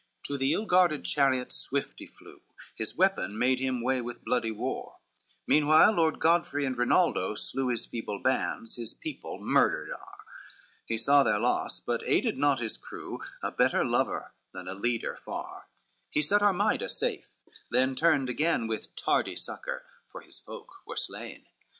[0.01, 2.41] LXX To the ill guarded chariot swift he flew,
[2.73, 4.97] His weapon made him way with bloody war:
[5.45, 10.17] Meanwhile Lord Godfrey and Rinaldo slew His feeble bands, his people murdered are,
[10.87, 15.15] He saw their loss, but aided not his crew, A better lover than a leader
[15.15, 15.67] far,
[16.09, 17.35] He set Armida safe,
[17.69, 21.45] then turned again With tardy succor, for his folk were slain.